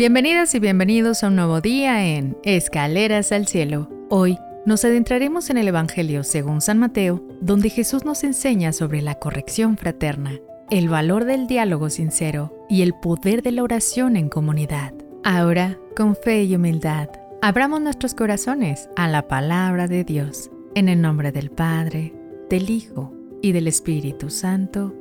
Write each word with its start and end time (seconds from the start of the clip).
Bienvenidas 0.00 0.54
y 0.54 0.60
bienvenidos 0.60 1.22
a 1.22 1.28
un 1.28 1.36
nuevo 1.36 1.60
día 1.60 2.06
en 2.06 2.38
Escaleras 2.42 3.32
al 3.32 3.46
Cielo. 3.46 3.90
Hoy 4.08 4.38
nos 4.64 4.82
adentraremos 4.82 5.50
en 5.50 5.58
el 5.58 5.68
Evangelio 5.68 6.24
según 6.24 6.62
San 6.62 6.78
Mateo, 6.78 7.22
donde 7.42 7.68
Jesús 7.68 8.06
nos 8.06 8.24
enseña 8.24 8.72
sobre 8.72 9.02
la 9.02 9.16
corrección 9.16 9.76
fraterna, 9.76 10.40
el 10.70 10.88
valor 10.88 11.26
del 11.26 11.46
diálogo 11.46 11.90
sincero 11.90 12.64
y 12.70 12.80
el 12.80 12.94
poder 12.94 13.42
de 13.42 13.52
la 13.52 13.62
oración 13.62 14.16
en 14.16 14.30
comunidad. 14.30 14.94
Ahora, 15.22 15.76
con 15.94 16.16
fe 16.16 16.44
y 16.44 16.56
humildad, 16.56 17.10
abramos 17.42 17.82
nuestros 17.82 18.14
corazones 18.14 18.88
a 18.96 19.06
la 19.06 19.28
palabra 19.28 19.86
de 19.86 20.04
Dios, 20.04 20.50
en 20.74 20.88
el 20.88 21.02
nombre 21.02 21.30
del 21.30 21.50
Padre, 21.50 22.14
del 22.48 22.70
Hijo 22.70 23.12
y 23.42 23.52
del 23.52 23.68
Espíritu 23.68 24.30
Santo. 24.30 24.94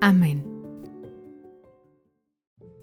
Amén. 0.00 0.53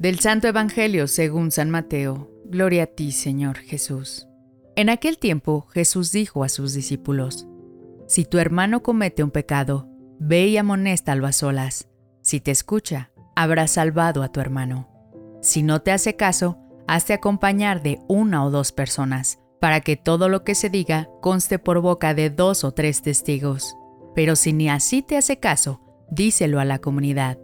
Del 0.02 0.20
Santo 0.20 0.48
Evangelio 0.48 1.06
según 1.06 1.52
San 1.52 1.70
Mateo, 1.70 2.28
Gloria 2.46 2.86
a 2.86 2.88
ti, 2.88 3.12
Señor 3.12 3.58
Jesús. 3.60 4.28
En 4.76 4.90
aquel 4.90 5.20
tiempo 5.20 5.68
Jesús 5.76 6.12
dijo 6.12 6.44
a 6.44 6.50
sus 6.50 6.74
discípulos, 6.74 7.46
Si 8.08 8.26
tu 8.26 8.40
hermano 8.40 8.82
comete 8.82 9.24
un 9.24 9.30
pecado, 9.30 9.88
ve 10.18 10.48
y 10.48 10.58
amonéstalo 10.58 11.28
a 11.28 11.32
solas. 11.32 11.88
Si 12.24 12.40
te 12.40 12.50
escucha, 12.50 13.12
habrás 13.36 13.74
salvado 13.74 14.24
a 14.24 14.32
tu 14.32 14.40
hermano. 14.40 14.90
Si 15.40 15.62
no 15.62 15.84
te 15.84 15.92
hace 15.92 16.16
caso, 16.16 16.58
hazte 16.88 17.14
acompañar 17.14 17.84
de 17.84 18.00
una 18.08 18.44
o 18.44 18.50
dos 18.50 18.72
personas, 18.72 19.38
para 19.60 19.82
que 19.82 19.98
todo 19.98 20.30
lo 20.30 20.44
que 20.44 20.56
se 20.56 20.72
diga 20.72 21.10
conste 21.22 21.60
por 21.60 21.80
boca 21.80 22.16
de 22.16 22.32
dos 22.32 22.64
o 22.64 22.72
tres 22.72 23.04
testigos. 23.04 23.76
Pero 24.16 24.36
si 24.36 24.52
ni 24.52 24.68
así 24.68 25.04
te 25.04 25.16
hace 25.16 25.38
caso, 25.38 25.80
díselo 26.10 26.60
a 26.60 26.66
la 26.66 26.80
comunidad. 26.80 27.38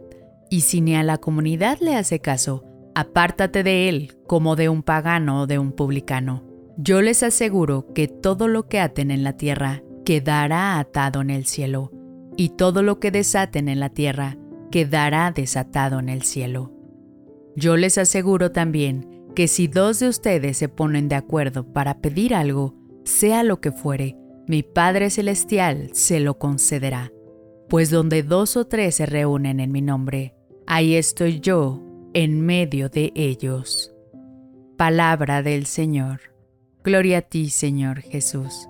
Y 0.50 0.62
si 0.62 0.80
ni 0.80 0.96
a 0.96 1.02
la 1.02 1.18
comunidad 1.18 1.78
le 1.80 1.96
hace 1.96 2.20
caso, 2.20 2.64
apártate 2.94 3.62
de 3.62 3.88
él 3.88 4.16
como 4.26 4.56
de 4.56 4.68
un 4.68 4.82
pagano 4.82 5.42
o 5.42 5.46
de 5.46 5.58
un 5.58 5.72
publicano. 5.72 6.44
Yo 6.76 7.02
les 7.02 7.22
aseguro 7.22 7.92
que 7.92 8.08
todo 8.08 8.48
lo 8.48 8.68
que 8.68 8.80
aten 8.80 9.10
en 9.10 9.24
la 9.24 9.36
tierra 9.36 9.82
quedará 10.04 10.78
atado 10.78 11.20
en 11.20 11.30
el 11.30 11.44
cielo, 11.44 11.92
y 12.36 12.50
todo 12.50 12.82
lo 12.82 13.00
que 13.00 13.10
desaten 13.10 13.68
en 13.68 13.80
la 13.80 13.90
tierra 13.90 14.38
quedará 14.70 15.30
desatado 15.32 15.98
en 15.98 16.08
el 16.08 16.22
cielo. 16.22 16.72
Yo 17.56 17.76
les 17.76 17.98
aseguro 17.98 18.52
también 18.52 19.24
que 19.34 19.48
si 19.48 19.66
dos 19.66 19.98
de 19.98 20.08
ustedes 20.08 20.56
se 20.56 20.68
ponen 20.68 21.08
de 21.08 21.16
acuerdo 21.16 21.72
para 21.72 22.00
pedir 22.00 22.34
algo, 22.34 22.74
sea 23.04 23.42
lo 23.42 23.60
que 23.60 23.72
fuere, 23.72 24.16
mi 24.46 24.62
Padre 24.62 25.10
Celestial 25.10 25.90
se 25.92 26.20
lo 26.20 26.38
concederá. 26.38 27.12
Pues 27.68 27.90
donde 27.90 28.22
dos 28.22 28.56
o 28.56 28.66
tres 28.66 28.94
se 28.94 29.06
reúnen 29.06 29.60
en 29.60 29.72
mi 29.72 29.82
nombre, 29.82 30.34
ahí 30.68 30.96
estoy 30.96 31.40
yo 31.40 31.82
en 32.12 32.42
medio 32.42 32.90
de 32.90 33.10
ellos. 33.14 33.90
Palabra 34.76 35.42
del 35.42 35.64
Señor. 35.66 36.20
Gloria 36.84 37.18
a 37.18 37.22
ti, 37.22 37.48
Señor 37.48 38.00
Jesús. 38.02 38.68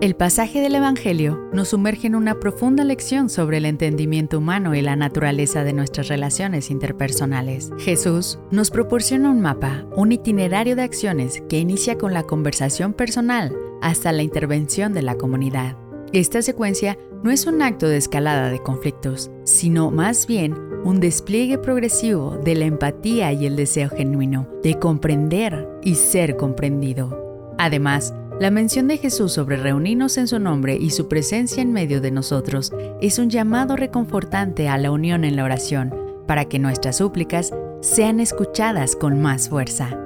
El 0.00 0.16
pasaje 0.16 0.60
del 0.60 0.74
Evangelio 0.74 1.38
nos 1.52 1.68
sumerge 1.68 2.08
en 2.08 2.14
una 2.16 2.40
profunda 2.40 2.84
lección 2.84 3.28
sobre 3.28 3.58
el 3.58 3.66
entendimiento 3.66 4.38
humano 4.38 4.74
y 4.74 4.80
la 4.80 4.96
naturaleza 4.96 5.62
de 5.62 5.72
nuestras 5.72 6.08
relaciones 6.08 6.70
interpersonales. 6.70 7.70
Jesús 7.78 8.40
nos 8.50 8.70
proporciona 8.70 9.30
un 9.30 9.40
mapa, 9.40 9.84
un 9.94 10.10
itinerario 10.10 10.74
de 10.74 10.82
acciones 10.82 11.42
que 11.48 11.58
inicia 11.58 11.96
con 11.96 12.12
la 12.12 12.24
conversación 12.24 12.92
personal 12.92 13.54
hasta 13.82 14.10
la 14.10 14.22
intervención 14.22 14.92
de 14.94 15.02
la 15.02 15.16
comunidad. 15.16 15.76
Esta 16.12 16.42
secuencia 16.42 16.98
no 17.22 17.30
es 17.30 17.46
un 17.46 17.62
acto 17.62 17.88
de 17.88 17.96
escalada 17.96 18.50
de 18.50 18.62
conflictos, 18.62 19.30
sino 19.44 19.90
más 19.90 20.26
bien 20.26 20.54
un 20.84 21.00
despliegue 21.00 21.58
progresivo 21.58 22.38
de 22.42 22.54
la 22.54 22.64
empatía 22.64 23.32
y 23.32 23.46
el 23.46 23.56
deseo 23.56 23.90
genuino 23.90 24.48
de 24.62 24.78
comprender 24.78 25.68
y 25.82 25.96
ser 25.96 26.36
comprendido. 26.36 27.54
Además, 27.58 28.14
la 28.40 28.50
mención 28.50 28.88
de 28.88 28.96
Jesús 28.96 29.32
sobre 29.32 29.58
reunirnos 29.58 30.16
en 30.16 30.26
su 30.26 30.38
nombre 30.38 30.76
y 30.80 30.90
su 30.90 31.08
presencia 31.08 31.62
en 31.62 31.74
medio 31.74 32.00
de 32.00 32.10
nosotros 32.10 32.72
es 33.02 33.18
un 33.18 33.28
llamado 33.28 33.76
reconfortante 33.76 34.68
a 34.68 34.78
la 34.78 34.90
unión 34.90 35.24
en 35.24 35.36
la 35.36 35.44
oración 35.44 35.94
para 36.26 36.46
que 36.46 36.58
nuestras 36.58 36.96
súplicas 36.96 37.52
sean 37.82 38.18
escuchadas 38.18 38.96
con 38.96 39.20
más 39.20 39.50
fuerza. 39.50 39.98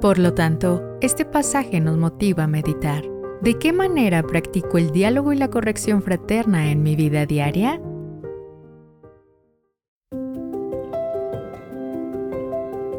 Por 0.00 0.18
lo 0.18 0.32
tanto, 0.32 0.82
este 1.02 1.26
pasaje 1.26 1.80
nos 1.80 1.98
motiva 1.98 2.44
a 2.44 2.48
meditar. 2.48 3.11
¿De 3.42 3.58
qué 3.58 3.72
manera 3.72 4.22
practico 4.22 4.78
el 4.78 4.92
diálogo 4.92 5.32
y 5.32 5.36
la 5.36 5.48
corrección 5.48 6.00
fraterna 6.00 6.70
en 6.70 6.84
mi 6.84 6.94
vida 6.94 7.26
diaria? 7.26 7.80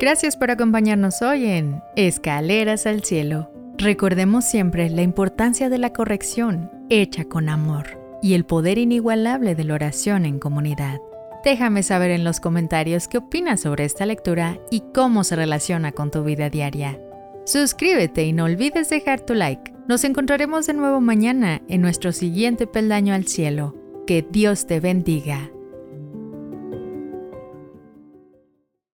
Gracias 0.01 0.35
por 0.35 0.51
acompañarnos 0.51 1.21
hoy 1.21 1.45
en 1.45 1.81
Escaleras 1.95 2.85
al 2.87 3.05
Cielo. 3.05 3.49
Recordemos 3.77 4.43
siempre 4.43 4.89
la 4.89 5.01
importancia 5.01 5.69
de 5.69 5.77
la 5.77 5.93
corrección 5.93 6.69
hecha 6.89 7.23
con 7.23 7.47
amor 7.47 7.97
y 8.21 8.33
el 8.33 8.43
poder 8.43 8.79
inigualable 8.79 9.55
de 9.55 9.63
la 9.63 9.75
oración 9.75 10.25
en 10.25 10.39
comunidad. 10.39 10.99
Déjame 11.45 11.83
saber 11.83 12.11
en 12.11 12.25
los 12.25 12.41
comentarios 12.41 13.07
qué 13.07 13.19
opinas 13.19 13.61
sobre 13.61 13.85
esta 13.85 14.05
lectura 14.05 14.59
y 14.69 14.83
cómo 14.93 15.23
se 15.23 15.37
relaciona 15.37 15.93
con 15.93 16.11
tu 16.11 16.21
vida 16.25 16.49
diaria. 16.49 16.99
Suscríbete 17.45 18.25
y 18.25 18.33
no 18.33 18.43
olvides 18.43 18.89
dejar 18.89 19.21
tu 19.21 19.35
like. 19.35 19.72
Nos 19.85 20.05
encontraremos 20.05 20.65
de 20.65 20.73
nuevo 20.73 21.01
mañana 21.01 21.61
en 21.67 21.81
nuestro 21.81 22.13
siguiente 22.13 22.67
peldaño 22.67 23.13
al 23.13 23.27
cielo. 23.27 23.75
Que 24.07 24.25
Dios 24.29 24.65
te 24.65 24.79
bendiga. 24.79 25.52